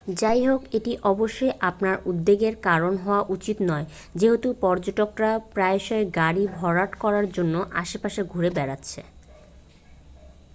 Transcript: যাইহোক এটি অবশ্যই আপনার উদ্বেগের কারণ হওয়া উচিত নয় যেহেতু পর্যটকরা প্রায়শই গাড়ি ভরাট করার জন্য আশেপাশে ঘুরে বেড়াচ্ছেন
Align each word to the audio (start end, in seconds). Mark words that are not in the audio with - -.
যাইহোক 0.15 0.61
এটি 0.73 0.91
অবশ্যই 1.05 1.53
আপনার 1.61 1.95
উদ্বেগের 2.05 2.55
কারণ 2.67 2.93
হওয়া 3.03 3.21
উচিত 3.29 3.57
নয় 3.69 3.85
যেহেতু 4.15 4.47
পর্যটকরা 4.61 5.31
প্রায়শই 5.51 6.05
গাড়ি 6.17 6.43
ভরাট 6.57 6.91
করার 7.03 7.25
জন্য 7.31 7.55
আশেপাশে 7.81 8.21
ঘুরে 8.23 8.49
বেড়াচ্ছেন 8.57 9.05